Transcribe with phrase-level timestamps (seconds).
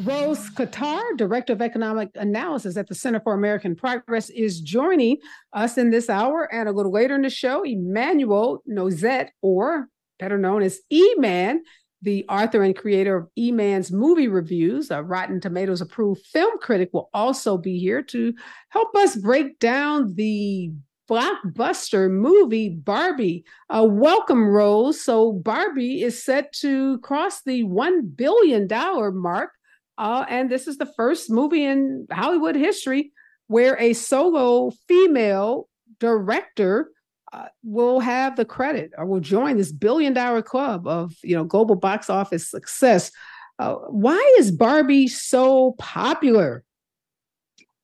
[0.00, 5.16] Rose Khattar, Director of Economic Analysis at the Center for American Progress, is joining
[5.52, 6.52] us in this hour.
[6.52, 9.88] And a little later in the show, Emmanuel Noisette, or
[10.20, 11.62] better known as E Man,
[12.00, 16.90] the author and creator of E Man's movie reviews, a Rotten Tomatoes approved film critic,
[16.92, 18.32] will also be here to
[18.68, 20.70] help us break down the
[21.10, 23.44] blockbuster movie Barbie.
[23.68, 25.02] Uh, welcome, Rose.
[25.02, 28.68] So, Barbie is set to cross the $1 billion
[29.16, 29.50] mark
[29.98, 33.12] uh, and this is the first movie in Hollywood history
[33.48, 35.68] where a solo female
[35.98, 36.90] director
[37.32, 41.44] uh, will have the credit or will join this billion dollar club of you know
[41.44, 43.10] global box office success.
[43.58, 46.64] Uh, why is Barbie so popular?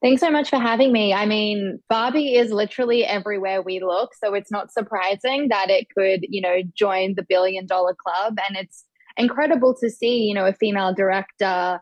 [0.00, 1.14] Thanks so much for having me.
[1.14, 6.26] I mean, Barbie is literally everywhere we look, so it's not surprising that it could,
[6.28, 8.36] you know, join the billion dollar club.
[8.46, 8.84] And it's
[9.16, 11.80] incredible to see, you know, a female director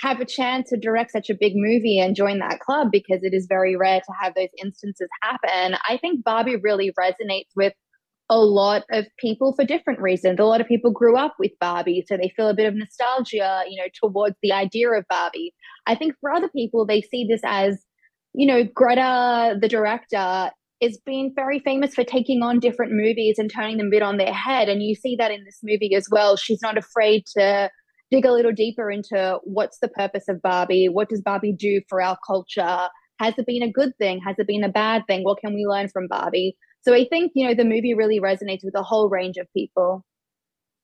[0.00, 3.32] have a chance to direct such a big movie and join that club because it
[3.32, 5.76] is very rare to have those instances happen.
[5.88, 7.72] I think Barbie really resonates with
[8.30, 10.40] a lot of people for different reasons.
[10.40, 13.62] A lot of people grew up with Barbie, so they feel a bit of nostalgia,
[13.68, 15.54] you know, towards the idea of Barbie.
[15.86, 17.84] I think for other people, they see this as,
[18.32, 23.50] you know, Greta, the director, is being very famous for taking on different movies and
[23.50, 24.68] turning them a bit on their head.
[24.68, 26.36] And you see that in this movie as well.
[26.36, 27.70] She's not afraid to
[28.10, 30.88] dig a little deeper into what's the purpose of Barbie?
[30.88, 32.88] What does Barbie do for our culture?
[33.20, 34.20] Has it been a good thing?
[34.20, 35.24] Has it been a bad thing?
[35.24, 36.56] What can we learn from Barbie?
[36.82, 40.04] So I think, you know, the movie really resonates with a whole range of people.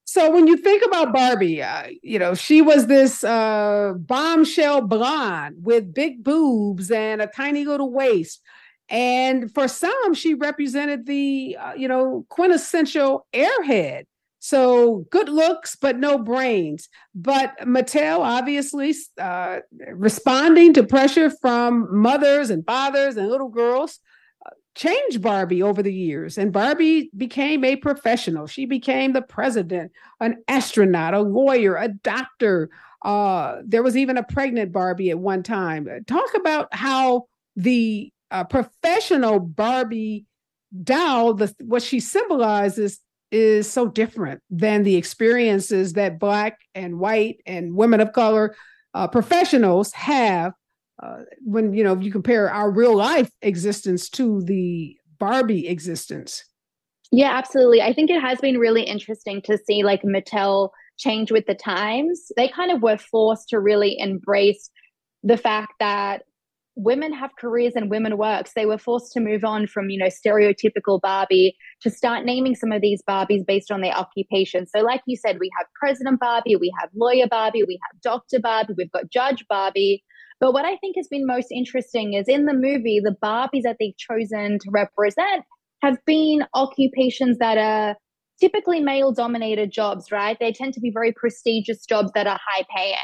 [0.05, 5.59] So when you think about Barbie, uh, you know, she was this uh, bombshell blonde
[5.63, 8.41] with big boobs and a tiny little waist.
[8.89, 14.05] And for some, she represented the, uh, you know, quintessential airhead.
[14.41, 16.89] So good looks, but no brains.
[17.15, 19.59] But Mattel obviously uh,
[19.93, 23.99] responding to pressure from mothers and fathers and little girls
[24.47, 26.39] uh, changed Barbie over the years.
[26.39, 28.47] And Barbie became a professional.
[28.47, 32.71] She became the president, an astronaut, a lawyer, a doctor.
[33.05, 35.87] Uh, there was even a pregnant Barbie at one time.
[36.07, 37.27] Talk about how
[37.57, 40.25] the uh, professional Barbie
[40.83, 47.41] doll, the, what she symbolizes is so different than the experiences that Black and white
[47.47, 48.55] and women of color
[48.95, 50.53] uh, professionals have
[51.03, 56.45] uh, when you know you compare our real life existence to the Barbie existence.
[57.13, 57.83] Yeah, absolutely.
[57.83, 62.31] I think it has been really interesting to see like Mattel change with the times.
[62.37, 64.71] They kind of were forced to really embrace
[65.23, 66.23] the fact that
[66.83, 68.53] women have careers and women works.
[68.55, 72.73] They were forced to move on from, you know, stereotypical Barbie to start naming some
[72.73, 74.67] of these Barbies based on their occupation.
[74.67, 78.41] So, like you said, we have President Barbie, we have Lawyer Barbie, we have Dr.
[78.41, 80.03] Barbie, we've got Judge Barbie.
[80.41, 83.77] But what I think has been most interesting is in the movie, the Barbies that
[83.79, 85.45] they've chosen to represent
[85.83, 87.97] have been occupations that are
[88.41, 90.39] typically male dominated jobs, right?
[90.41, 92.97] They tend to be very prestigious jobs that are high paying.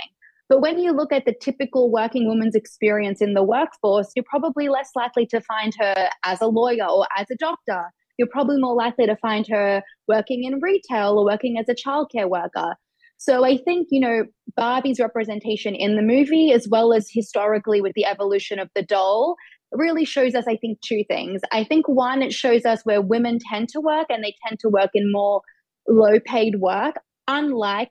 [0.49, 4.69] But when you look at the typical working woman's experience in the workforce, you're probably
[4.69, 7.83] less likely to find her as a lawyer or as a doctor.
[8.17, 12.29] You're probably more likely to find her working in retail or working as a childcare
[12.29, 12.77] worker.
[13.19, 14.25] So I think, you know,
[14.57, 19.37] Barbie's representation in the movie, as well as historically with the evolution of the doll,
[19.73, 21.41] really shows us, I think, two things.
[21.51, 24.69] I think one, it shows us where women tend to work and they tend to
[24.69, 25.41] work in more
[25.89, 26.97] low paid work,
[27.27, 27.91] unlike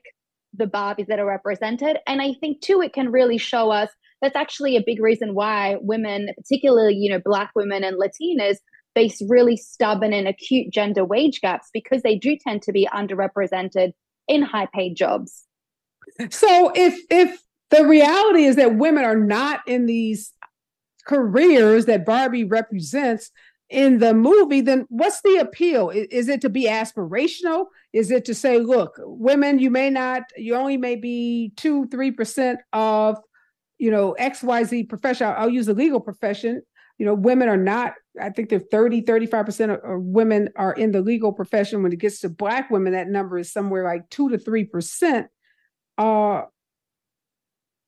[0.56, 1.98] the Barbies that are represented.
[2.06, 3.90] And I think too, it can really show us
[4.22, 8.56] that's actually a big reason why women, particularly, you know, Black women and Latinas,
[8.94, 13.92] face really stubborn and acute gender wage gaps because they do tend to be underrepresented
[14.26, 15.44] in high paid jobs.
[16.30, 17.38] So if if
[17.70, 20.32] the reality is that women are not in these
[21.06, 23.30] careers that Barbie represents,
[23.68, 25.90] in the movie, then what's the appeal?
[25.90, 27.66] Is, is, it to be aspirational?
[27.96, 32.10] Is it to say, look, women, you may not, you only may be two, three
[32.10, 33.16] percent of,
[33.78, 35.26] you know, XYZ profession.
[35.26, 36.60] I'll, I'll use the legal profession.
[36.98, 41.00] You know, women are not, I think they're 30, 35% of, women are in the
[41.00, 41.82] legal profession.
[41.82, 45.28] When it gets to Black women, that number is somewhere like two to 3%.
[45.96, 46.42] Uh,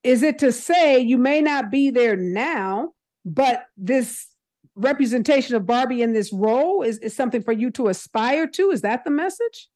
[0.02, 2.92] is it to say you may not be there now,
[3.26, 4.26] but this
[4.74, 8.70] representation of Barbie in this role is, is something for you to aspire to?
[8.70, 9.68] Is that the message?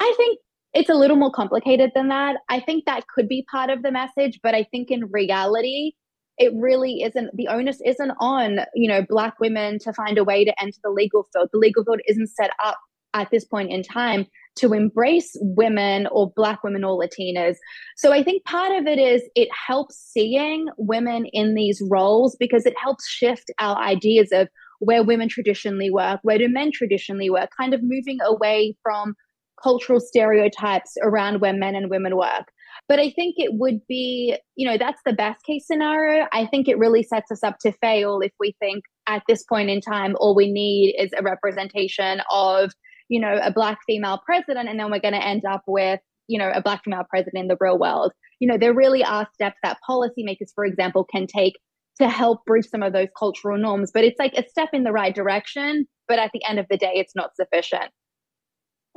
[0.00, 0.38] I think
[0.74, 2.36] it's a little more complicated than that.
[2.48, 5.92] I think that could be part of the message, but I think in reality,
[6.36, 10.44] it really isn't the onus isn't on you know black women to find a way
[10.44, 12.78] to enter the legal field the legal field isn't set up
[13.14, 17.56] at this point in time to embrace women or Black women or Latinas.
[17.96, 22.66] So I think part of it is it helps seeing women in these roles because
[22.66, 24.48] it helps shift our ideas of
[24.80, 29.14] where women traditionally work, where do men traditionally work, kind of moving away from
[29.62, 32.52] cultural stereotypes around where men and women work.
[32.88, 36.26] But I think it would be, you know, that's the best case scenario.
[36.32, 39.68] I think it really sets us up to fail if we think at this point
[39.68, 42.70] in time, all we need is a representation of,
[43.08, 46.38] you know, a black female president, and then we're going to end up with, you
[46.38, 48.12] know, a black female president in the real world.
[48.38, 51.54] You know, there really are steps that policymakers, for example, can take
[52.00, 53.90] to help bridge some of those cultural norms.
[53.92, 55.86] But it's like a step in the right direction.
[56.06, 57.90] But at the end of the day, it's not sufficient.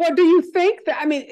[0.01, 0.98] Well, do you think that?
[1.00, 1.30] I mean,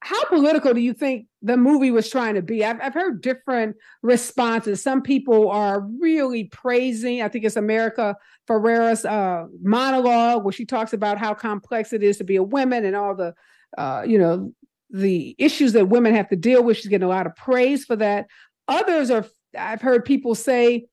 [0.00, 2.64] how political do you think the movie was trying to be?
[2.64, 4.82] I've, I've heard different responses.
[4.82, 8.16] Some people are really praising, I think it's America
[8.48, 12.86] Ferrera's uh, monologue where she talks about how complex it is to be a woman
[12.86, 13.34] and all the,
[13.76, 14.50] uh, you know,
[14.88, 16.78] the issues that women have to deal with.
[16.78, 18.28] She's getting a lot of praise for that.
[18.66, 19.26] Others are,
[19.58, 20.86] I've heard people say,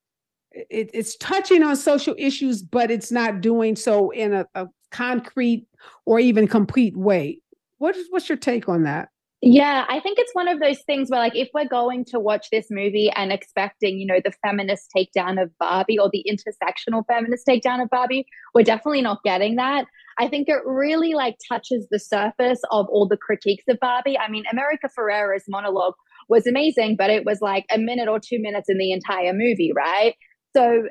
[0.52, 5.66] it, it's touching on social issues, but it's not doing so in a, a concrete
[6.06, 7.40] or even complete way.
[7.78, 9.10] What is what's your take on that?
[9.46, 12.48] Yeah, I think it's one of those things where, like, if we're going to watch
[12.50, 17.46] this movie and expecting, you know, the feminist takedown of Barbie or the intersectional feminist
[17.46, 19.86] takedown of Barbie, we're definitely not getting that.
[20.18, 24.18] I think it really like touches the surface of all the critiques of Barbie.
[24.18, 25.96] I mean, America Ferrera's monologue
[26.30, 29.74] was amazing, but it was like a minute or two minutes in the entire movie,
[29.76, 30.16] right?
[30.56, 30.84] So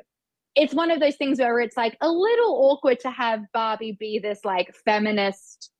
[0.55, 4.19] it's one of those things where it's like a little awkward to have Barbie be
[4.19, 5.71] this like feminist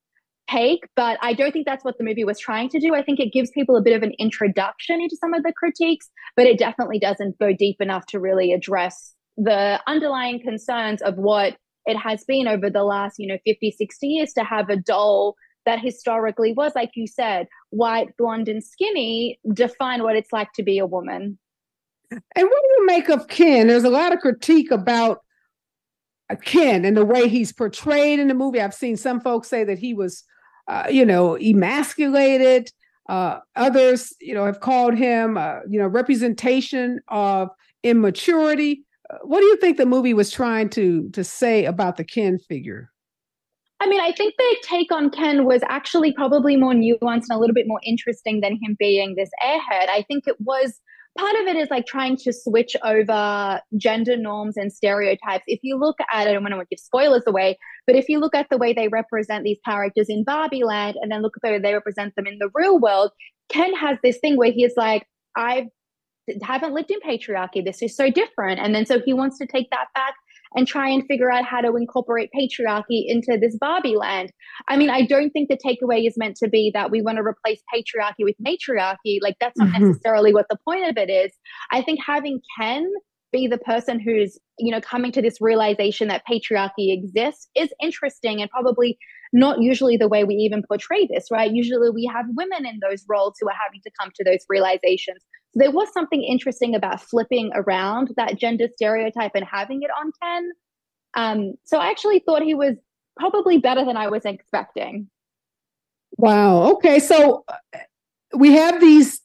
[0.50, 2.94] take, but I don't think that's what the movie was trying to do.
[2.94, 6.10] I think it gives people a bit of an introduction into some of the critiques,
[6.36, 11.56] but it definitely doesn't go deep enough to really address the underlying concerns of what
[11.86, 15.36] it has been over the last, you know, 50, 60 years to have a doll
[15.66, 20.64] that historically was, like you said, white, blonde, and skinny define what it's like to
[20.64, 21.40] be a woman.
[22.36, 23.68] And what do you make of Ken?
[23.68, 25.19] There's a lot of critique about
[26.44, 28.62] Ken and the way he's portrayed in the movie.
[28.62, 30.24] I've seen some folks say that he was,
[30.68, 32.71] uh, you know, emasculated.
[33.10, 37.50] Uh, others, you know, have called him, uh, you know, representation of
[37.83, 38.86] immaturity.
[39.10, 42.39] Uh, what do you think the movie was trying to to say about the Ken
[42.39, 42.89] figure?
[43.81, 47.38] I mean, I think the take on Ken was actually probably more nuanced and a
[47.38, 49.89] little bit more interesting than him being this airhead.
[49.89, 50.80] I think it was
[51.18, 55.44] part of it is like trying to switch over gender norms and stereotypes.
[55.48, 58.36] If you look at I don't want to give spoilers away, but if you look
[58.36, 61.54] at the way they represent these characters in Barbie Land and then look at the
[61.54, 63.12] way they represent them in the real world,
[63.50, 65.06] Ken has this thing where he's like,
[65.36, 65.68] I
[66.42, 67.63] haven't lived in patriarchy.
[67.63, 68.60] This is so different.
[68.60, 70.15] And then so he wants to take that back
[70.56, 74.32] and try and figure out how to incorporate patriarchy into this Barbie land.
[74.68, 77.24] I mean, I don't think the takeaway is meant to be that we want to
[77.24, 79.20] replace patriarchy with matriarchy.
[79.22, 79.88] Like, that's not mm-hmm.
[79.88, 81.32] necessarily what the point of it is.
[81.72, 82.92] I think having Ken
[83.32, 88.42] be the person who's, you know, coming to this realization that patriarchy exists is interesting
[88.42, 88.98] and probably
[89.34, 91.52] not usually the way we even portray this, right?
[91.52, 95.22] Usually we have women in those roles who are having to come to those realizations.
[95.52, 100.12] So there was something interesting about flipping around that gender stereotype and having it on
[100.22, 100.52] Ken.
[101.16, 102.76] Um, so I actually thought he was
[103.20, 105.10] probably better than I was expecting.
[106.18, 106.74] Wow.
[106.74, 107.00] Okay.
[107.00, 107.80] So uh,
[108.36, 109.20] we have these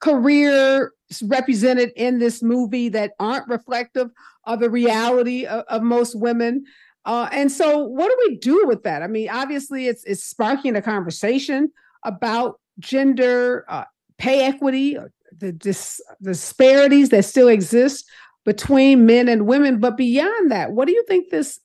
[0.00, 0.92] career
[1.24, 4.10] represented in this movie that aren't reflective
[4.44, 6.64] of the reality of, of most women.
[7.04, 9.02] Uh, and so, what do we do with that?
[9.02, 11.70] I mean, obviously, it's it's sparking a conversation
[12.04, 13.84] about gender uh,
[14.18, 18.04] pay equity, uh, the dis- disparities that still exist
[18.44, 19.80] between men and women.
[19.80, 21.60] But beyond that, what do you think this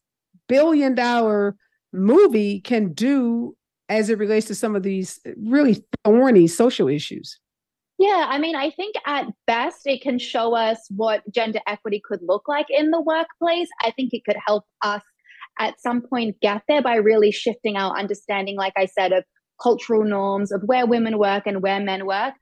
[0.48, 1.56] billion dollar
[1.92, 3.56] movie can do
[3.90, 7.40] as it relates to some of these really thorny social issues?
[8.00, 12.20] Yeah, I mean, I think at best it can show us what gender equity could
[12.24, 13.70] look like in the workplace.
[13.82, 15.02] I think it could help us
[15.60, 19.24] at some point get there by really shifting our understanding, like I said, of
[19.62, 22.34] cultural norms, of where women work and where men work.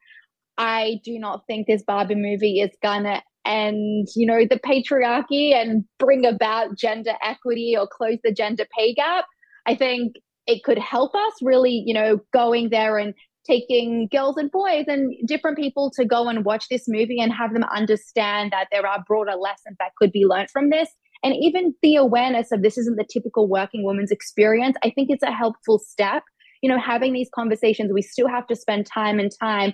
[0.58, 5.84] I do not think this Barbie movie is gonna end, you know, the patriarchy and
[6.00, 9.26] bring about gender equity or close the gender pay gap.
[9.66, 10.16] I think
[10.48, 13.14] it could help us really, you know, going there and
[13.46, 17.54] taking girls and boys and different people to go and watch this movie and have
[17.54, 20.90] them understand that there are broader lessons that could be learned from this
[21.24, 25.24] and even the awareness of this isn't the typical working woman's experience, I think it's
[25.24, 26.24] a helpful step.
[26.62, 29.74] You know, having these conversations, we still have to spend time and time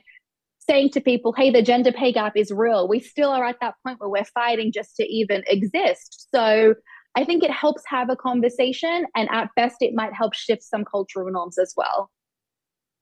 [0.70, 2.88] saying to people, hey, the gender pay gap is real.
[2.88, 6.28] We still are at that point where we're fighting just to even exist.
[6.34, 6.76] So
[7.16, 9.06] I think it helps have a conversation.
[9.16, 12.10] And at best, it might help shift some cultural norms as well.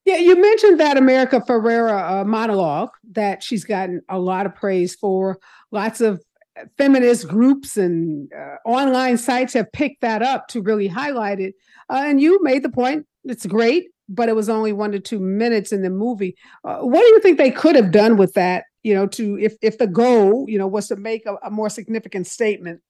[0.05, 4.93] Yeah, you mentioned that America Ferrera uh, monologue that she's gotten a lot of praise
[4.93, 5.39] for.
[5.71, 6.21] Lots of
[6.77, 11.55] feminist groups and uh, online sites have picked that up to really highlight it.
[11.89, 15.19] Uh, and you made the point; it's great, but it was only one to two
[15.19, 16.35] minutes in the movie.
[16.63, 18.65] Uh, what do you think they could have done with that?
[18.83, 21.69] You know, to if if the goal, you know, was to make a, a more
[21.69, 22.81] significant statement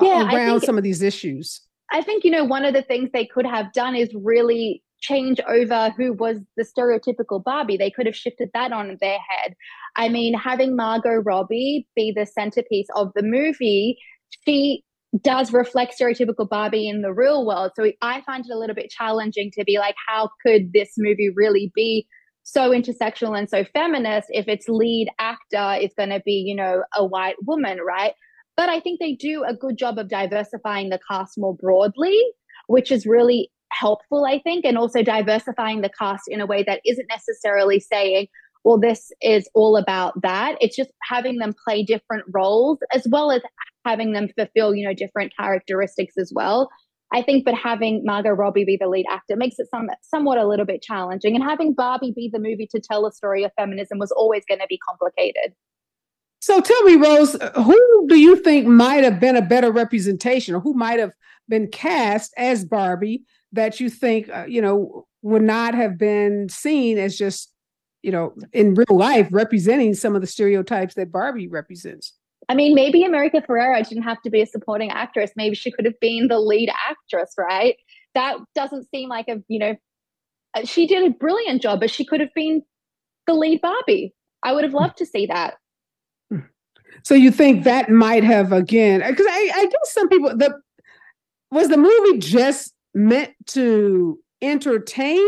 [0.00, 1.62] yeah, around some of these issues.
[1.90, 5.40] I think you know one of the things they could have done is really change
[5.48, 7.76] over who was the stereotypical Barbie.
[7.76, 9.54] They could have shifted that on their head.
[9.96, 13.98] I mean, having Margot Robbie be the centerpiece of the movie,
[14.44, 14.84] she
[15.22, 17.72] does reflect stereotypical Barbie in the real world.
[17.74, 21.30] So I find it a little bit challenging to be like, how could this movie
[21.34, 22.06] really be
[22.42, 26.82] so intersectional and so feminist if its lead actor is going to be, you know,
[26.96, 28.12] a white woman, right?
[28.56, 32.20] But I think they do a good job of diversifying the cast more broadly,
[32.66, 36.80] which is really helpful, I think, and also diversifying the cast in a way that
[36.84, 38.28] isn't necessarily saying,
[38.64, 40.56] well, this is all about that.
[40.60, 43.42] It's just having them play different roles as well as
[43.84, 46.68] having them fulfill, you know, different characteristics as well.
[47.12, 50.46] I think, but having Margot Robbie be the lead actor makes it some, somewhat a
[50.46, 51.34] little bit challenging.
[51.34, 54.60] And having Barbie be the movie to tell a story of feminism was always going
[54.60, 55.54] to be complicated.
[56.40, 60.60] So tell me, Rose, who do you think might have been a better representation or
[60.60, 61.14] who might have
[61.48, 63.22] been cast as Barbie
[63.52, 67.52] that you think, uh, you know, would not have been seen as just,
[68.02, 72.14] you know, in real life representing some of the stereotypes that Barbie represents?
[72.48, 75.32] I mean, maybe America Ferrera didn't have to be a supporting actress.
[75.36, 77.76] Maybe she could have been the lead actress, right?
[78.14, 79.76] That doesn't seem like a, you know,
[80.54, 82.62] uh, she did a brilliant job, but she could have been
[83.26, 84.14] the lead Barbie.
[84.42, 85.54] I would have loved to see that.
[87.02, 89.02] So you think that might have again?
[89.06, 90.58] Because I, I guess some people the
[91.50, 95.26] was the movie just meant to entertain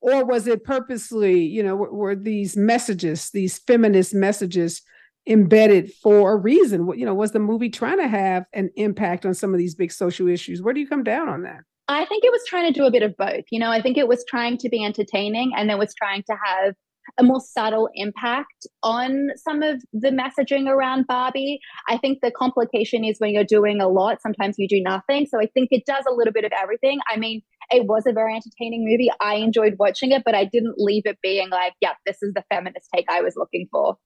[0.00, 4.82] or was it purposely you know were, were, these messages these feminist messages
[5.26, 6.88] embedded for a reason?
[6.96, 9.92] You know was the movie trying to have an impact on some of these big
[9.92, 10.62] social issues?
[10.62, 11.60] Where do you come down on that?
[11.88, 13.44] I think it was trying to do a bit of both.
[13.50, 16.36] You know i think it was trying to be entertaining and then was trying to
[16.44, 16.74] have
[17.18, 21.60] a more subtle impact on some of the messaging around Barbie.
[21.88, 25.26] I think the complication is when you're doing a lot, sometimes you do nothing.
[25.26, 27.00] So I think it does a little bit of everything.
[27.08, 29.10] I mean, it was a very entertaining movie.
[29.20, 32.44] I enjoyed watching it, but I didn't leave it being like, yeah, this is the
[32.50, 33.96] feminist take I was looking for.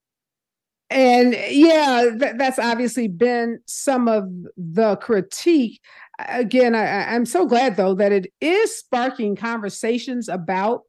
[0.91, 5.81] And yeah, th- that's obviously been some of the critique.
[6.29, 10.83] Again, I, I'm so glad though that it is sparking conversations about,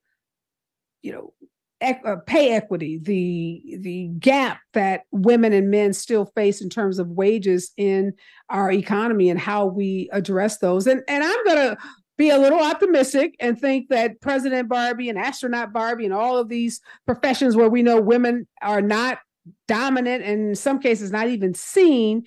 [1.02, 1.34] you know,
[1.82, 7.72] pay equity, the the gap that women and men still face in terms of wages
[7.78, 8.14] in
[8.50, 10.88] our economy and how we address those.
[10.88, 11.78] And and I'm gonna
[12.18, 16.50] be a little optimistic and think that President Barbie and astronaut Barbie and all of
[16.50, 19.20] these professions where we know women are not
[19.68, 22.24] dominant and in some cases not even seen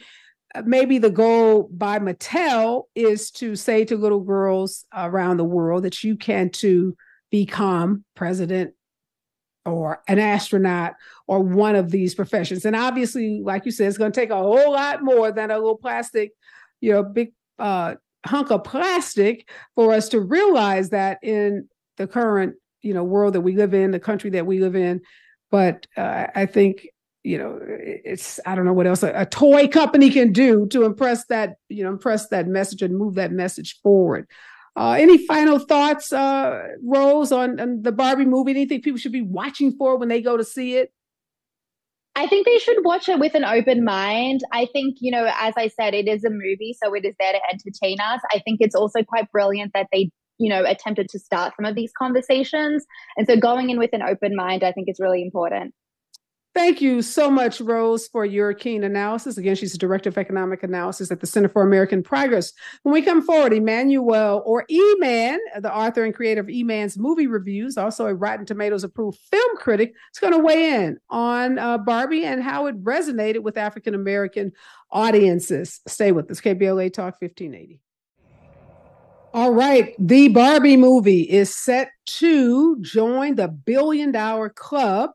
[0.55, 5.83] uh, maybe the goal by Mattel is to say to little girls around the world
[5.83, 6.97] that you can too
[7.31, 8.73] become president
[9.73, 10.95] or an astronaut
[11.27, 12.65] or one of these professions.
[12.65, 15.59] And obviously, like you said, it's going to take a whole lot more than a
[15.59, 16.33] little plastic,
[16.81, 17.95] you know, big uh,
[18.27, 23.41] hunk of plastic for us to realize that in the current, you know, world that
[23.41, 25.01] we live in, the country that we live in.
[25.51, 26.89] But uh, I think,
[27.25, 30.85] you know, it's I don't know what else a, a toy company can do to
[30.85, 34.27] impress that, you know, impress that message and move that message forward.
[34.79, 38.53] Uh, any final thoughts, uh, Rose, on, on the Barbie movie?
[38.53, 40.93] Anything people should be watching for when they go to see it?
[42.15, 44.41] I think they should watch it with an open mind.
[44.53, 47.33] I think, you know, as I said, it is a movie, so it is there
[47.33, 48.21] to entertain us.
[48.33, 51.75] I think it's also quite brilliant that they, you know, attempted to start some of
[51.75, 52.87] these conversations.
[53.17, 55.75] And so going in with an open mind, I think is really important.
[56.59, 59.39] Thank you so much, Rose, for your keen analysis.
[59.39, 62.53] Again, she's the Director of Economic Analysis at the Center for American Progress.
[62.83, 67.79] When we come forward, Emmanuel or E-Man, the author and creator of E-Man's movie reviews,
[67.79, 72.25] also a Rotten Tomatoes approved film critic, is going to weigh in on uh, Barbie
[72.25, 74.51] and how it resonated with African American
[74.91, 75.81] audiences.
[75.87, 77.81] Stay with us, KBLA Talk 1580.
[79.33, 85.11] All right, the Barbie movie is set to join the billion dollar club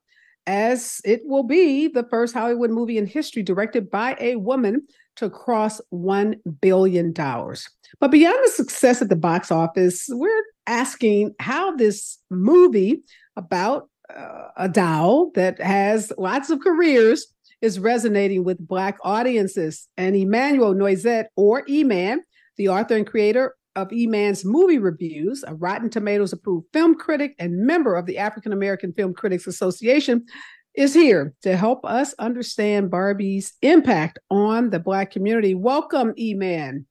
[0.48, 4.86] as it will be the first Hollywood movie in history directed by a woman
[5.16, 7.14] to cross $1 billion.
[7.14, 13.04] But beyond the success at the box office, we're asking how this movie
[13.36, 17.28] about uh, a doll that has lots of careers
[17.62, 19.88] is resonating with Black audiences.
[19.98, 22.22] And Emmanuel Noisette, or E-Man,
[22.58, 27.66] the author and creator of E-Man's movie reviews, a Rotten Tomatoes approved film critic and
[27.66, 30.26] member of the African American Film Critics Association,
[30.76, 35.54] is here to help us understand Barbie's impact on the Black community.
[35.54, 36.86] Welcome, E-Man.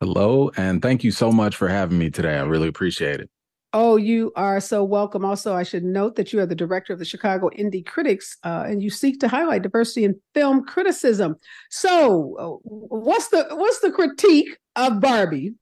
[0.00, 2.36] Hello, and thank you so much for having me today.
[2.36, 3.30] I really appreciate it.
[3.74, 5.24] Oh, you are so welcome.
[5.24, 8.64] Also, I should note that you are the director of the Chicago Indie Critics, uh,
[8.66, 11.36] and you seek to highlight diversity in film criticism.
[11.70, 15.54] So, uh, what's the what's the critique of Barbie?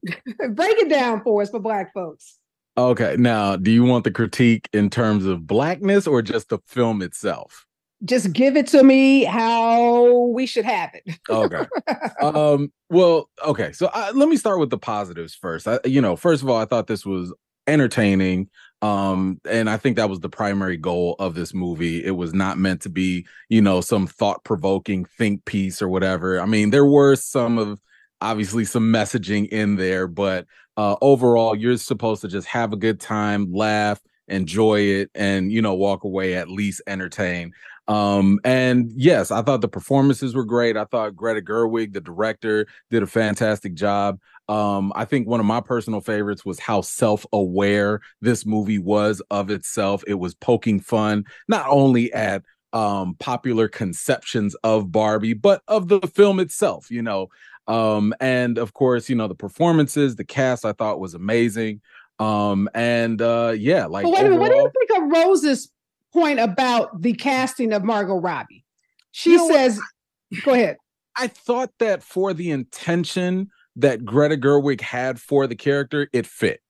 [0.50, 2.38] Break it down for us for Black folks.
[2.76, 7.02] Okay, now, do you want the critique in terms of blackness or just the film
[7.02, 7.66] itself?
[8.04, 11.18] just give it to me how we should have it.
[11.28, 11.66] okay.
[12.20, 13.72] Um, well, okay.
[13.72, 15.66] So uh, let me start with the positives first.
[15.66, 17.34] I, you know, first of all, I thought this was
[17.66, 18.48] entertaining.
[18.80, 22.04] Um, and I think that was the primary goal of this movie.
[22.04, 26.40] It was not meant to be, you know, some thought provoking think piece or whatever.
[26.40, 27.80] I mean, there were some of
[28.22, 33.00] obviously some messaging in there, but uh, overall, you're supposed to just have a good
[33.00, 37.52] time, laugh, enjoy it, and you know, walk away at least entertained.
[37.88, 40.76] Um, and yes, I thought the performances were great.
[40.76, 44.20] I thought Greta Gerwig, the director, did a fantastic job.
[44.48, 49.50] Um, I think one of my personal favorites was how self-aware this movie was of
[49.50, 50.04] itself.
[50.06, 56.00] It was poking fun not only at um popular conceptions of Barbie, but of the
[56.00, 57.28] film itself, you know.
[57.68, 61.80] Um, and of course, you know, the performances, the cast I thought was amazing.
[62.18, 65.72] Um, and uh yeah, like wait overall, what do you think of Rose's
[66.12, 68.64] point about the casting of Margot Robbie.
[69.10, 69.80] She you know says,
[70.28, 70.44] what?
[70.44, 70.76] go ahead.
[71.16, 76.60] I thought that for the intention that Greta Gerwig had for the character, it fit.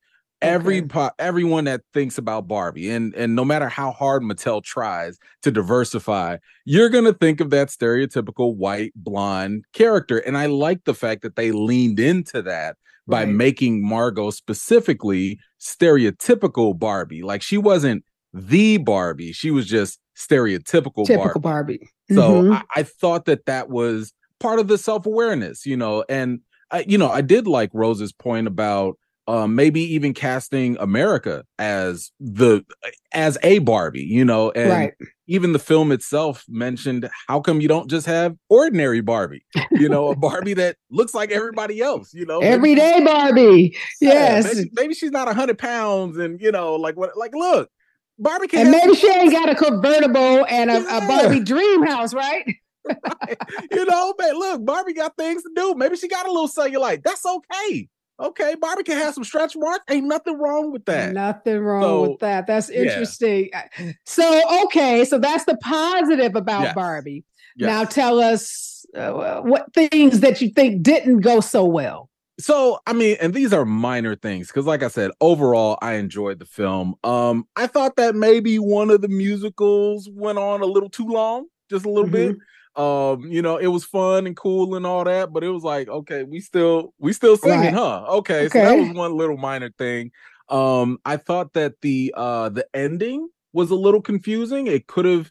[0.43, 0.51] Okay.
[0.51, 0.87] Every
[1.19, 6.39] everyone that thinks about Barbie, and and no matter how hard Mattel tries to diversify,
[6.65, 10.19] you're gonna think of that stereotypical white blonde character.
[10.19, 13.29] And I like the fact that they leaned into that by right.
[13.29, 17.23] making Margot specifically stereotypical Barbie.
[17.23, 19.33] Like she wasn't the Barbie.
[19.33, 21.79] She was just stereotypical Typical Barbie.
[21.79, 21.89] Barbie.
[22.11, 22.53] So mm-hmm.
[22.53, 26.85] I, I, thought that that was part of the self awareness, you know, and I,
[26.87, 32.65] you know, I did like Rose's point about um, maybe even casting America as the
[33.13, 34.93] as a Barbie, you know, and right.
[35.27, 40.09] even the film itself mentioned how come you don't just have ordinary Barbie, you know,
[40.09, 43.77] a Barbie that looks like everybody else, you know, everyday Barbie.
[44.01, 47.71] Yes, maybe, maybe she's not a hundred pounds, and you know, like what, like look,
[48.19, 48.61] Barbie can.
[48.61, 51.05] And maybe she ain't got a convertible and a, yeah.
[51.05, 52.45] a Barbie dream house, right?
[52.89, 53.37] right?
[53.71, 55.75] You know, man, look, Barbie got things to do.
[55.77, 57.03] Maybe she got a little cellulite.
[57.05, 57.89] That's okay.
[58.23, 59.85] Okay, Barbie can have some stretch marks.
[59.91, 61.13] Ain't nothing wrong with that.
[61.13, 62.47] Nothing wrong so, with that.
[62.47, 63.51] That's interesting.
[63.53, 63.93] Yeah.
[64.07, 66.75] So, okay, so that's the positive about yes.
[66.75, 67.25] Barbie.
[67.57, 67.67] Yes.
[67.67, 72.93] Now, tell us uh, what things that you think didn't go so well so i
[72.93, 76.95] mean and these are minor things because like i said overall i enjoyed the film
[77.05, 81.47] um i thought that maybe one of the musicals went on a little too long
[81.71, 82.33] just a little mm-hmm.
[82.33, 82.37] bit
[82.77, 85.89] um you know it was fun and cool and all that but it was like
[85.89, 87.75] okay we still we still singing right.
[87.75, 90.11] huh okay, okay so that was one little minor thing
[90.49, 95.31] um i thought that the uh the ending was a little confusing it could have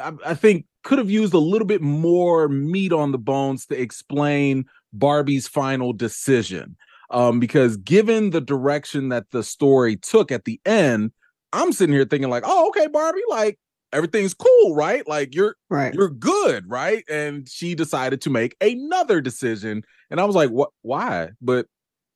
[0.00, 3.80] I, I think could have used a little bit more meat on the bones to
[3.80, 6.76] explain Barbie's final decision.
[7.10, 11.12] Um, because given the direction that the story took at the end,
[11.52, 13.58] I'm sitting here thinking like, oh, okay, Barbie, like
[13.92, 15.06] everything's cool, right?
[15.06, 17.04] Like you're right, you're good, right?
[17.08, 20.70] And she decided to make another decision, and I was like, what?
[20.82, 21.30] Why?
[21.40, 21.66] But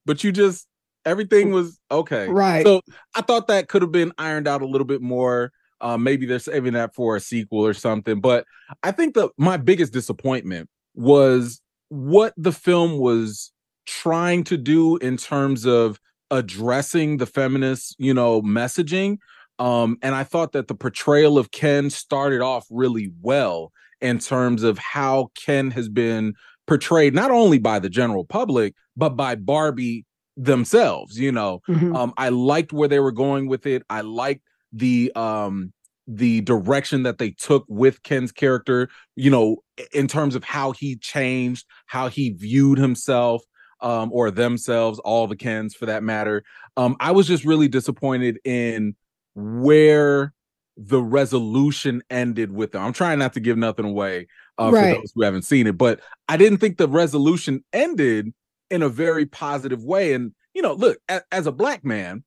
[0.07, 0.67] but you just
[1.05, 2.65] everything was okay, right?
[2.65, 2.81] So
[3.15, 5.53] I thought that could have been ironed out a little bit more.
[5.81, 8.21] Uh, maybe they're saving that for a sequel or something.
[8.21, 8.47] But
[8.83, 13.53] I think that my biggest disappointment was what the film was
[13.85, 15.99] trying to do in terms of
[16.31, 19.19] addressing the feminist, you know, messaging.
[19.59, 24.63] Um, and I thought that the portrayal of Ken started off really well in terms
[24.63, 26.35] of how Ken has been
[26.67, 30.05] portrayed not only by the general public, but by Barbie
[30.37, 31.19] themselves.
[31.19, 31.95] You know, mm-hmm.
[31.95, 33.83] um, I liked where they were going with it.
[33.89, 35.73] I liked the um
[36.09, 39.59] the direction that they took with Ken's character, you know,
[39.93, 43.43] in terms of how he changed, how he viewed himself
[43.81, 46.43] um, or themselves, all the Kens for that matter.
[46.77, 48.97] Um, I was just really disappointed in
[49.35, 50.33] where
[50.77, 52.83] the resolution ended with them.
[52.83, 54.27] I'm trying not to give nothing away
[54.59, 54.95] uh, right.
[54.95, 58.33] for those who haven't seen it, but I didn't think the resolution ended
[58.71, 60.15] in a very positive way.
[60.15, 62.25] And, you know, look, a- as a black man,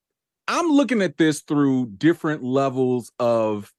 [0.47, 3.73] I'm looking at this through different levels of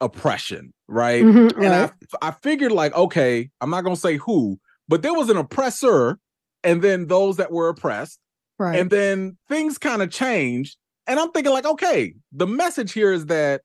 [0.00, 1.24] oppression, right?
[1.24, 1.92] Mm-hmm, and right.
[2.22, 6.18] I I figured like, okay, I'm not gonna say who, but there was an oppressor
[6.62, 8.20] and then those that were oppressed.
[8.58, 8.78] Right.
[8.78, 10.76] And then things kind of changed.
[11.06, 13.62] And I'm thinking, like, okay, the message here is that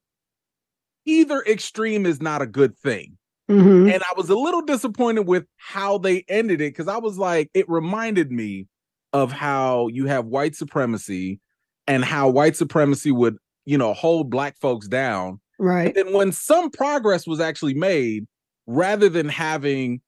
[1.06, 3.17] either extreme is not a good thing.
[3.50, 3.93] Mhm.
[3.93, 7.50] And I was a little disappointed with how they ended it because I was like,
[7.54, 8.67] it reminded me
[9.13, 11.39] of how you have white supremacy
[11.88, 15.39] and how white supremacy would, you know, hold black folks down.
[15.60, 15.88] Right.
[15.88, 18.28] And then when some progress was actually made,
[18.65, 20.02] rather than having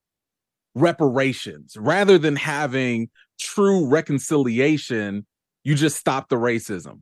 [0.76, 5.26] reparations, rather than having true reconciliation,
[5.64, 7.02] you just stop the racism.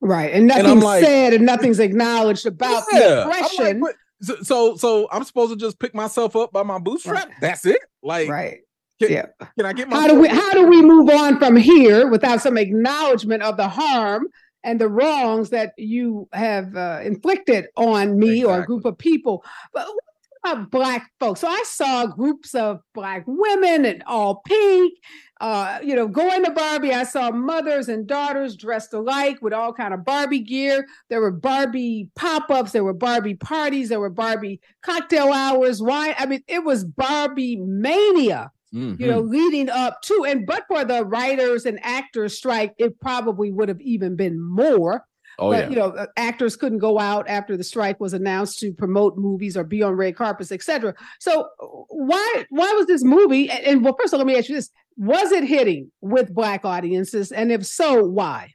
[0.00, 0.32] Right.
[0.32, 2.98] And nothing's like- said and nothing's acknowledged about Yeah.
[3.00, 3.82] the I'm like, oppression.
[4.22, 7.26] so, so so I'm supposed to just pick myself up by my bootstrap.
[7.28, 7.34] Right.
[7.40, 7.80] That's it.
[8.02, 8.58] Like, right.
[9.00, 9.26] can, Yeah.
[9.56, 12.40] can I get my How do we how do we move on from here without
[12.40, 14.28] some acknowledgement of the harm
[14.64, 19.44] and the wrongs that you have uh, inflicted on me or a group of people?
[19.72, 21.40] But what about black folks?
[21.40, 24.94] So I saw groups of black women in all pink.
[25.40, 29.72] Uh, you know, going to Barbie, I saw mothers and daughters dressed alike with all
[29.72, 30.86] kind of Barbie gear.
[31.10, 36.14] There were Barbie pop-ups, there were Barbie parties, there were Barbie cocktail hours, wine.
[36.18, 39.00] I mean, it was Barbie mania Mhm.
[39.00, 43.50] you know, leading up to, and but for the writers and actors strike, it probably
[43.50, 45.04] would have even been more.
[45.38, 45.70] Oh but yeah.
[45.70, 49.56] you know, uh, actors couldn't go out after the strike was announced to promote movies
[49.56, 50.94] or be on red carpets, etc.
[51.20, 53.50] So uh, why why was this movie?
[53.50, 56.34] And, and well, first of all, let me ask you this: Was it hitting with
[56.34, 58.54] black audiences, and if so, why?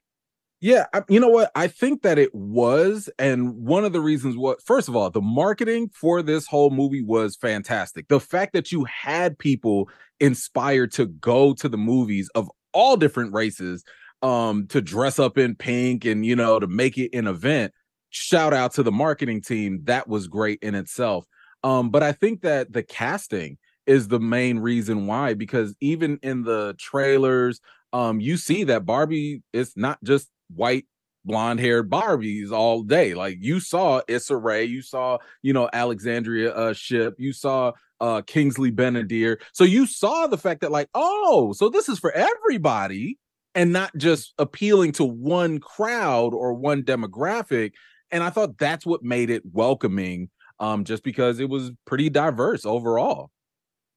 [0.63, 1.51] Yeah, you know what?
[1.55, 5.19] I think that it was, and one of the reasons what first of all, the
[5.19, 8.07] marketing for this whole movie was fantastic.
[8.07, 9.89] The fact that you had people
[10.21, 13.83] inspired to go to the movies of all different races,
[14.23, 17.73] um, to dress up in pink and you know to make it an event.
[18.09, 19.81] Shout out to the marketing team.
[19.83, 21.25] That was great in itself.
[21.63, 26.43] Um, but I think that the casting is the main reason why, because even in
[26.43, 27.59] the trailers,
[27.91, 30.85] um, you see that Barbie is not just white
[31.25, 33.13] blonde haired Barbies all day.
[33.13, 38.21] Like you saw Issa Rae, you saw, you know, Alexandria uh Shipp, you saw uh
[38.21, 39.39] Kingsley Ben-Adir.
[39.53, 43.17] So you saw the fact that, like, oh, so this is for everybody
[43.55, 47.73] and not just appealing to one crowd or one demographic.
[48.11, 52.65] And I thought that's what made it welcoming, um, just because it was pretty diverse
[52.65, 53.31] overall.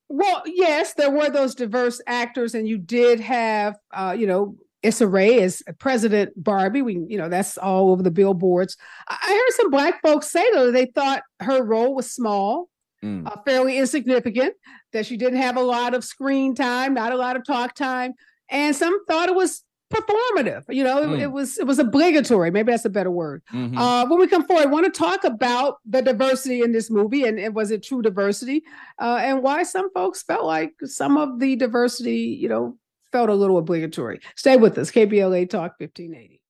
[0.08, 5.06] Well, yes, there were those diverse actors, and you did have, uh, you know, Issa
[5.08, 6.82] Rae as President Barbie.
[6.82, 8.76] We, you know, that's all over the billboards.
[9.08, 12.68] I heard some black folks say though they thought her role was small,
[13.04, 13.26] Mm.
[13.26, 14.54] uh, fairly insignificant,
[14.92, 18.14] that she didn't have a lot of screen time, not a lot of talk time,
[18.48, 20.64] and some thought it was performative.
[20.68, 21.20] You know, it, Mm.
[21.20, 22.50] it was it was obligatory.
[22.50, 23.42] Maybe that's a better word.
[23.54, 23.78] Mhm.
[23.78, 27.24] Uh, when we come forward, I want to talk about the diversity in this movie
[27.24, 28.64] and, and was it true diversity
[29.00, 32.76] uh, and why some folks felt like some of the diversity, you know,
[33.12, 34.20] felt a little obligatory.
[34.34, 36.42] Stay with us, KBLA Talk 1580.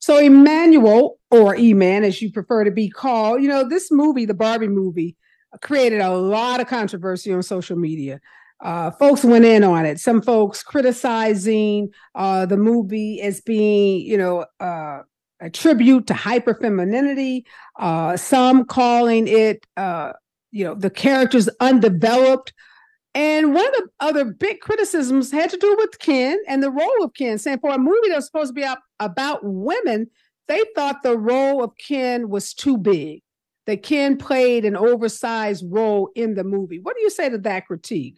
[0.00, 4.34] So, Emmanuel, or E-Man, as you prefer to be called, you know, this movie, the
[4.34, 5.16] Barbie movie,
[5.62, 8.20] created a lot of controversy on social media.
[8.64, 10.00] Uh, folks went in on it.
[10.00, 15.02] Some folks criticizing uh, the movie as being, you know, uh,
[15.40, 17.44] a tribute to hyper femininity.
[17.78, 20.14] Uh, some calling it, uh,
[20.50, 22.54] you know, the characters undeveloped.
[23.14, 27.04] And one of the other big criticisms had to do with Ken and the role
[27.04, 28.66] of Ken, saying for a movie that was supposed to be
[28.98, 30.08] about women,
[30.48, 33.22] they thought the role of Ken was too big.
[33.66, 36.80] That Ken played an oversized role in the movie.
[36.80, 38.16] What do you say to that critique?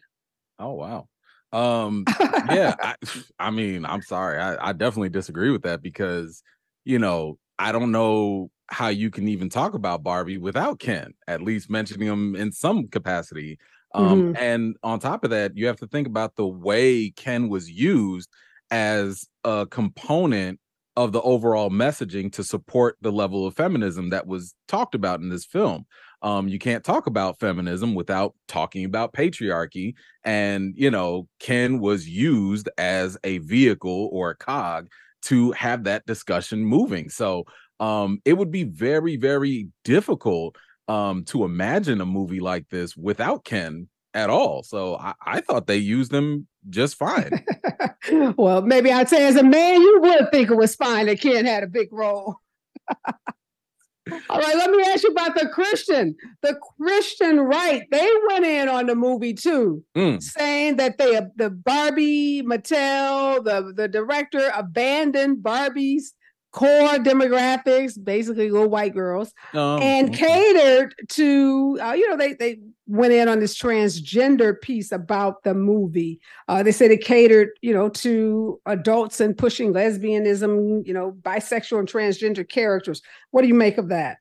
[0.58, 1.08] Oh wow.
[1.52, 2.08] Um
[2.42, 2.94] yeah, I,
[3.38, 4.38] I mean, I'm sorry.
[4.38, 6.42] I, I definitely disagree with that because,
[6.84, 11.42] you know, I don't know how you can even talk about Barbie without Ken, at
[11.42, 13.58] least mentioning him in some capacity.
[13.94, 17.70] Um, and on top of that, you have to think about the way Ken was
[17.70, 18.28] used
[18.70, 20.60] as a component
[20.96, 25.28] of the overall messaging to support the level of feminism that was talked about in
[25.28, 25.86] this film.
[26.22, 32.08] Um, you can't talk about feminism without talking about patriarchy and you know ken was
[32.08, 34.88] used as a vehicle or a cog
[35.22, 37.08] to have that discussion moving.
[37.08, 37.44] So
[37.78, 40.56] um it would be very very difficult
[40.88, 44.62] um to imagine a movie like this without ken at all.
[44.62, 47.44] So i, I thought they used him just fine.
[48.36, 51.44] Well, maybe I'd say as a man, you would think it was fine that Ken
[51.44, 52.36] had a big role.
[54.30, 56.14] All right, let me ask you about the Christian.
[56.42, 61.50] The Christian right, they went in on the movie too, Mm, saying that they the
[61.50, 66.14] Barbie, Mattel, the, the director abandoned Barbie's
[66.56, 70.26] core demographics, basically little white girls, Oh, and okay.
[70.26, 75.52] catered to uh, you know they they went in on this transgender piece about the
[75.54, 76.18] movie.
[76.48, 81.78] Uh, they said it catered you know to adults and pushing lesbianism, you know, bisexual
[81.78, 83.02] and transgender characters.
[83.30, 84.16] What do you make of that?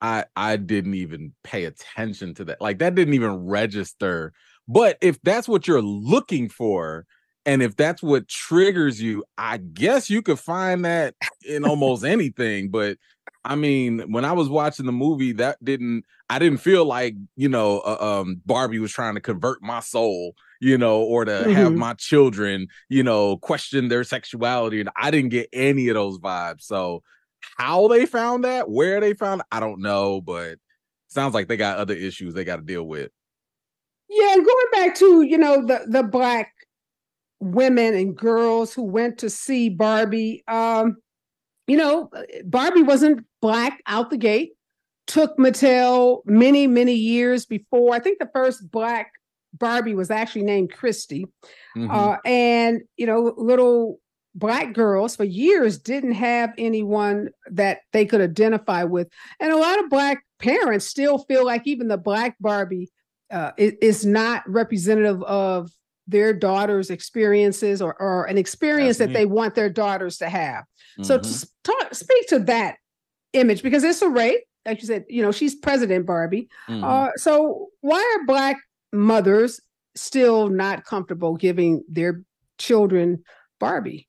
[0.00, 2.60] I I didn't even pay attention to that.
[2.60, 4.32] Like that didn't even register.
[4.66, 7.06] But if that's what you're looking for,
[7.46, 12.70] and if that's what triggers you, I guess you could find that in almost anything.
[12.70, 12.98] But
[13.44, 17.48] I mean, when I was watching the movie, that didn't I didn't feel like you
[17.48, 21.74] know uh, um Barbie was trying to convert my soul, you know, or to have
[21.74, 21.76] Mhm.
[21.76, 26.62] my children, you know, question their sexuality, and I didn't get any of those vibes.
[26.62, 27.02] So
[27.56, 30.58] how they found that, where they found, it, I don't know, but
[31.08, 33.10] sounds like they got other issues they got to deal with.
[34.08, 36.52] Yeah, and going back to you know the the black
[37.40, 40.42] women and girls who went to see Barbie.
[40.48, 40.96] Um,
[41.66, 42.10] you know,
[42.44, 44.52] Barbie wasn't black out the gate.
[45.06, 47.94] Took Mattel many many years before.
[47.94, 49.12] I think the first black
[49.52, 51.26] Barbie was actually named Christie.
[51.76, 51.90] Mhm.
[51.90, 54.00] Uh, and you know, little
[54.34, 59.08] black girls for years didn't have anyone that they could identify with,
[59.40, 62.90] and a lot of black parents still feel like even the black Barbie
[63.30, 65.70] uh, is, is not representative of
[66.06, 70.64] their daughter's experiences or, or an experience That's that they want their daughters to have.
[71.02, 72.76] So to talk, speak to that
[73.34, 76.48] image because Issa Rae, like you said, you know, she's President Barbie.
[76.68, 76.82] Mhm.
[76.82, 78.56] Uh, so why are black
[78.92, 79.60] mothers
[79.94, 82.22] still not comfortable giving their
[82.58, 83.24] children
[83.60, 84.08] Barbie?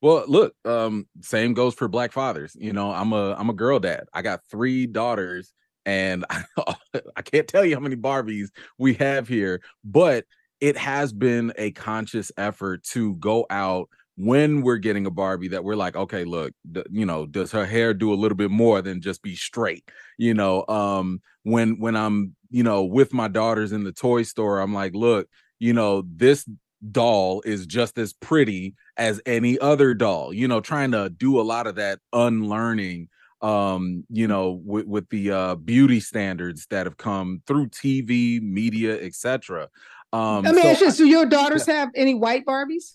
[0.00, 2.56] Well, look, um, same goes for black fathers.
[2.58, 4.04] You know, I'm a I'm a girl dad.
[4.12, 5.52] I got three daughters,
[5.84, 6.44] and I,
[7.16, 8.48] I can't tell you how many Barbies
[8.78, 10.24] we have here, but
[10.60, 15.62] it has been a conscious effort to go out when we're getting a Barbie that
[15.62, 18.82] we're like, okay, look, the, you know, does her hair do a little bit more
[18.82, 19.84] than just be straight?
[20.18, 24.58] You know, um, when when I'm, you know, with my daughters in the toy store,
[24.58, 25.28] I'm like, look,
[25.60, 26.44] you know, this
[26.90, 31.42] doll is just as pretty as any other doll you know trying to do a
[31.42, 33.08] lot of that unlearning
[33.42, 39.00] um you know with, with the uh beauty standards that have come through tv media
[39.00, 39.68] etc
[40.12, 42.94] um I mean, so it's just, do your daughters have any white Barbies?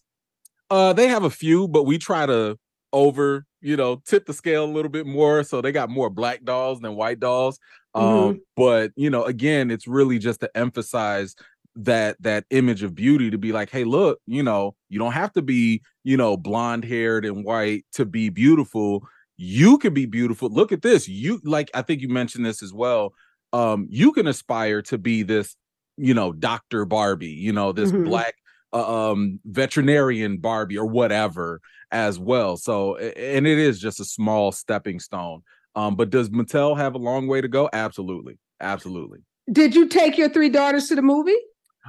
[0.69, 2.57] uh they have a few but we try to
[2.91, 5.43] over you know tip the scale a little bit more.
[5.43, 7.59] So they got more black dolls than white dolls.
[7.95, 8.39] Um Mhm.
[8.55, 11.35] but you know again it's really just to emphasize
[11.75, 15.33] that that image of beauty to be like hey look you know you don't have
[15.33, 19.03] to be you know blonde haired and white to be beautiful.
[19.37, 20.49] You can be beautiful.
[20.49, 21.07] Look at this.
[21.09, 23.13] You like i think you mentioned this as well.
[23.53, 25.55] Um you can aspire to be this
[25.97, 28.05] you know dr barbie you know this Mhm.
[28.05, 28.35] black
[28.73, 34.51] uh, um veterinarian barbie or whatever as well so and it is just a small
[34.51, 35.41] stepping stone
[35.75, 39.19] um but does mattel have a long way to go absolutely absolutely
[39.51, 41.37] Did you take your three daughters to the movie?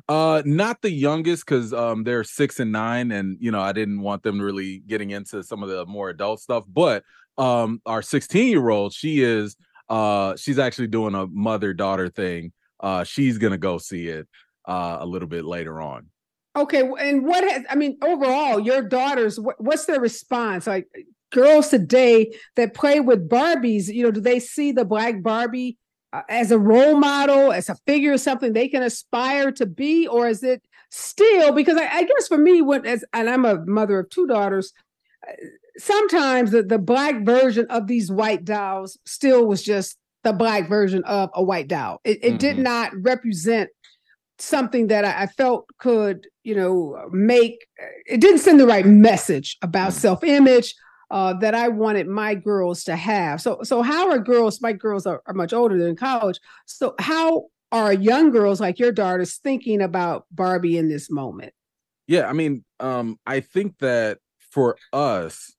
[0.09, 4.01] uh, not the youngest because um they're six and nine, and you know I didn't
[4.01, 6.65] want them really getting into some of the more adult stuff.
[6.69, 7.05] But
[7.39, 9.57] um, our 16 year old, she is
[9.89, 12.53] uh she's actually doing a mother daughter thing.
[12.85, 14.29] Uh, she's gonna go see it
[14.67, 16.07] uh a little bit later on.
[16.55, 20.67] Okay, and what has I mean overall, your daughters, what, what's their response?
[20.67, 20.87] Like
[21.33, 25.79] girls today that play with Barbies, you know, do they see the black Barbie
[26.13, 30.29] uh, as a role model, as a figure, something they can aspire to be, or
[30.29, 31.53] is it still?
[31.53, 34.73] Because I, I guess for me, when as and I'm a mother of two daughters,
[35.27, 35.33] uh,
[35.79, 41.05] sometimes the the black version of these white dolls still was just the black version
[41.05, 42.01] of a white doll.
[42.05, 42.63] It, it did Mhm.
[42.63, 43.71] not represent
[44.39, 47.67] something that I, I felt could, you know, make
[48.07, 49.97] it didn't send the right message about Mm.
[49.97, 50.75] self-image
[51.11, 53.41] uh, that I wanted my girls to have.
[53.41, 54.61] So, so how are girls?
[54.61, 56.41] My girls are, are much older than college.
[56.67, 61.53] So, how are young girls like your daughters thinking about Barbie in this moment?
[62.07, 64.19] Yeah, I mean, um, I think that
[64.51, 65.55] for us,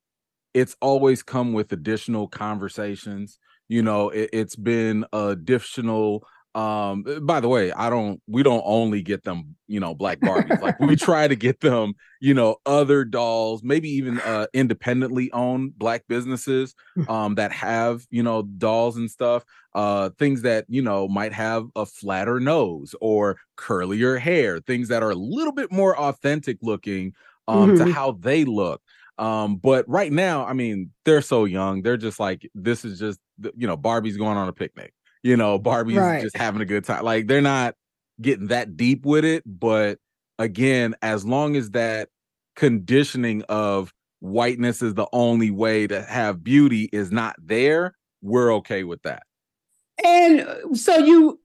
[0.54, 3.40] it's always come with additional conversations.
[3.68, 6.28] You know, it, it's been additional.
[6.54, 8.22] Um, uh, by the way, I don't.
[8.28, 10.62] We don't only get them, you know, black Barbies.
[10.62, 15.78] like we try to get them, you know, other dolls, maybe even uh, independently owned
[15.78, 16.74] black businesses
[17.08, 19.44] um, that have, you know, dolls and stuff.
[19.74, 24.60] Uh, things that you know might have a flatter nose or curlier hair.
[24.60, 27.14] Things that are a little bit more authentic looking
[27.48, 27.86] um, to Mhm.
[27.86, 28.82] how they look.
[29.18, 31.82] Um, but right now, I mean, they're so young.
[31.82, 33.20] They're just like, this is just,
[33.56, 34.94] you know, Barbie's going on a picnic.
[35.24, 36.22] You know, Barbie's Right.
[36.22, 37.04] just having a good time.
[37.04, 37.76] Like they're not
[38.22, 39.44] getting that deep with it.
[39.46, 40.00] But
[40.38, 42.10] again, as long as that
[42.56, 48.84] conditioning of whiteness is the only way to have beauty is not there, we're okay
[48.84, 49.24] with that.
[50.04, 51.40] And uh, so you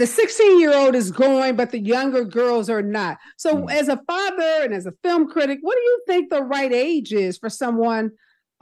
[0.00, 3.18] the 16 year old is going, but the younger girls are not.
[3.36, 3.70] So, mm.
[3.70, 7.12] as a father and as a film critic, what do you think the right age
[7.12, 8.12] is for someone,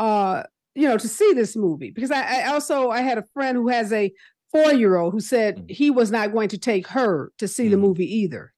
[0.01, 0.43] uh,
[0.75, 1.93] you know, to see this movie?
[1.93, 4.13] Because I, I also I had a friend who has a
[4.51, 5.71] four year old who said mm.
[5.71, 7.71] he was not going to take her to see mm.
[7.71, 8.53] the movie either.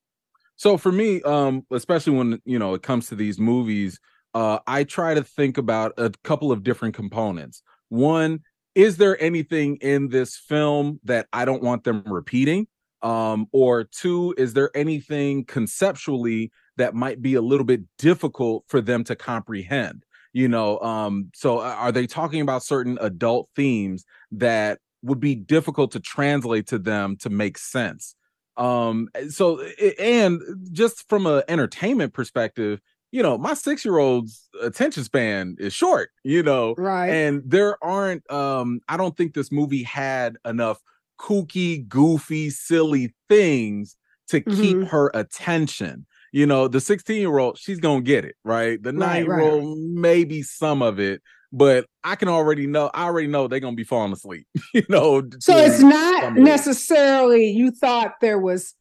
[0.56, 4.00] So for me, um, especially when you know it comes to these movies,
[4.32, 7.62] uh, I try to think about a couple of different components.
[7.90, 8.40] One,
[8.74, 12.68] is there anything in this film that I don't want them repeating?
[13.02, 18.80] Um, or two, is there anything conceptually that might be a little bit difficult for
[18.80, 20.04] them to comprehend?
[20.32, 25.92] You know, um, so are they talking about certain adult themes that would be difficult
[25.92, 28.14] to translate to them to make sense?
[28.56, 29.60] Um, so
[29.98, 30.40] and
[30.72, 32.80] just from an entertainment perspective,
[33.12, 37.08] you know, my six year old's attention span is short, you know, right.
[37.08, 40.80] And there aren't, um, I don't think this movie had enough
[41.20, 43.96] kooky, goofy, silly things
[44.28, 44.61] to mm-hmm.
[44.61, 46.06] keep her attention.
[46.33, 48.83] You know, the 16 year old, she's gonna get it, right?
[48.83, 51.20] The nine year old, maybe some of it,
[51.52, 55.22] but I can already know, I already know they're gonna be falling asleep, you know.
[55.40, 58.74] So it's not necessarily you thought there was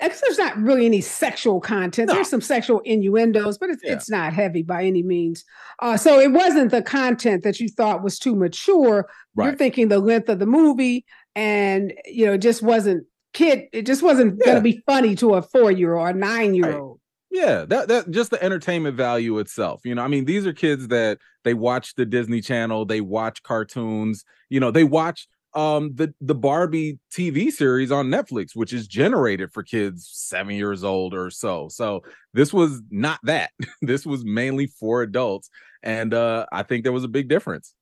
[0.00, 2.08] there's not really any sexual content.
[2.08, 2.14] No.
[2.14, 3.92] There's some sexual innuendos, but it's, yeah.
[3.92, 5.44] it's not heavy by any means.
[5.80, 9.08] Uh, so it wasn't the content that you thought was too mature.
[9.34, 9.46] Right.
[9.46, 13.68] You're thinking the length of the movie, and you know, just wasn't kid.
[13.72, 14.46] It just wasn't yeah.
[14.46, 17.00] going to be funny to a four year old or nine year old.
[17.30, 19.80] Yeah, that that just the entertainment value itself.
[19.84, 23.42] You know, I mean, these are kids that they watch the Disney Channel, they watch
[23.42, 24.24] cartoons.
[24.48, 29.52] You know, they watch um the the Barbie TV series on Netflix, which is generated
[29.52, 31.68] for kids seven years old or so.
[31.68, 33.50] So this was not that.
[33.82, 35.50] this was mainly for adults,
[35.82, 37.74] and uh I think there was a big difference.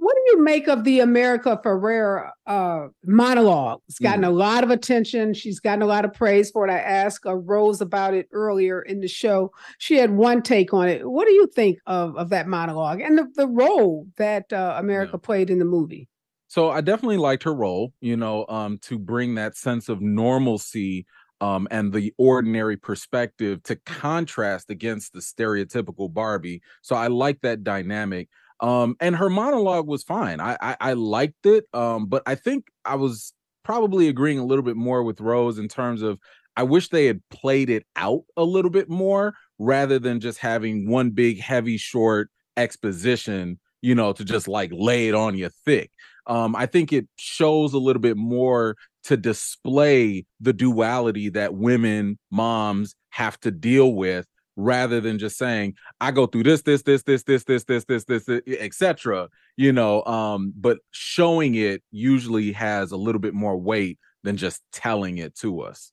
[0.00, 3.80] What do you make of the America Ferrera uh, monologue?
[3.88, 4.28] It's gotten mm.
[4.28, 5.34] a lot of attention.
[5.34, 6.72] She's gotten a lot of praise for it.
[6.72, 9.52] I asked uh, Rose about it earlier in the show.
[9.78, 11.08] She had one take on it.
[11.08, 15.12] What do you think of, of that monologue and the, the role that uh, America
[15.14, 15.26] yeah.
[15.26, 16.08] played in the movie?
[16.50, 21.06] so I definitely liked her role, you know, um, to bring that sense of normalcy
[21.40, 26.60] um, and the ordinary perspective to contrast against the stereotypical Barbie.
[26.82, 28.28] So I like that dynamic.
[28.60, 30.40] Um, and her monologue was fine.
[30.40, 33.32] I I, I liked it, um, but I think I was
[33.64, 36.18] probably agreeing a little bit more with Rose in terms of
[36.56, 40.88] I wish they had played it out a little bit more rather than just having
[40.88, 45.90] one big heavy short exposition, you know, to just like lay it on you thick
[46.30, 52.18] um, I think it shows a little bit more to display the duality that women,
[52.30, 54.26] moms have to deal with
[54.60, 58.04] rather than just saying i go through this this this this this this this this
[58.04, 63.98] this, etc you know um but showing it usually has a little bit more weight
[64.22, 65.92] than just telling it to us.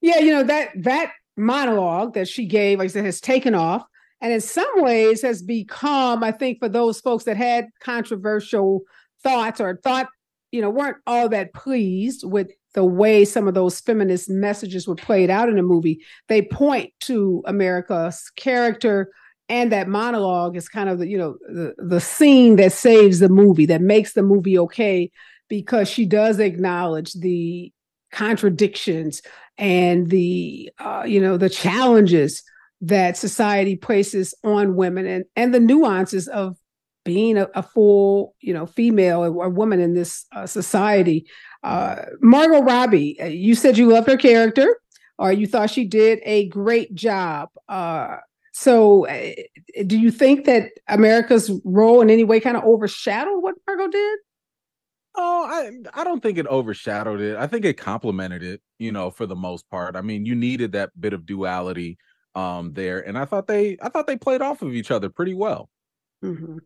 [0.00, 3.84] Yeah you know that that monologue that she gave like i said has taken off
[4.20, 8.84] and in some ways has become i think for those folks that had controversial
[9.24, 10.08] thoughts or thought,
[10.52, 14.94] you know, weren't all that pleased with the way some of those feminist messages were
[14.94, 19.10] played out in the movie, they point to America's character
[19.48, 23.28] and that monologue is kind of the, you know, the, the scene that saves the
[23.28, 25.10] movie, that makes the movie okay,
[25.48, 27.70] because she does acknowledge the
[28.10, 29.22] contradictions
[29.58, 32.42] and the uh, you know the challenges
[32.80, 36.56] that society places on women and and the nuances of
[37.04, 41.26] being a, a full, you know, female or woman in this uh, society.
[41.62, 44.78] Uh, Margot Robbie, uh, you said you loved her character,
[45.18, 47.48] or you thought she did a great job.
[47.68, 48.16] Uh,
[48.52, 49.32] so, uh,
[49.86, 54.18] do you think that America's role in any way kind of overshadowed what Margot did?
[55.16, 57.36] Oh, I I don't think it overshadowed it.
[57.36, 59.94] I think it complemented it, you know, for the most part.
[59.94, 61.98] I mean, you needed that bit of duality
[62.36, 65.34] um there and I thought they I thought they played off of each other pretty
[65.34, 65.70] well.
[66.24, 66.58] Mm-hmm.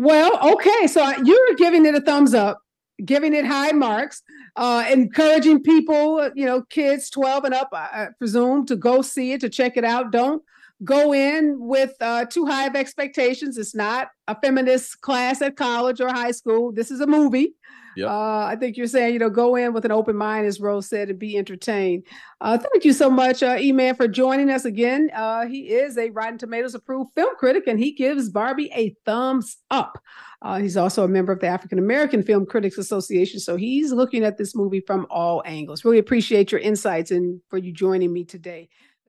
[0.00, 0.86] Well, okay.
[0.86, 2.62] So you're giving it a thumbs up,
[3.04, 4.22] giving it high marks,
[4.56, 9.42] uh, encouraging people, you know, kids 12 and up, I presume, to go see it,
[9.42, 10.10] to check it out.
[10.10, 10.42] Don't
[10.82, 13.58] go in with uh, too high of expectations.
[13.58, 16.72] It's not a feminist class at college or high school.
[16.72, 17.52] This is a movie.
[17.96, 18.08] Yep.
[18.08, 20.88] Uh, I think you're saying, you know, go in with an open mind, as Rose
[20.88, 22.04] said, and be entertained.
[22.40, 25.10] Uh, thank you so much, uh, E-Man, for joining us again.
[25.14, 29.56] Uh, he is a Rotten Tomatoes approved film critic, and he gives Barbie a thumbs
[29.70, 29.98] up.
[30.42, 34.24] Uh, he's also a member of the African American Film Critics Association, so he's looking
[34.24, 35.84] at this movie from all angles.
[35.84, 38.68] Really appreciate your insights and for you joining me today.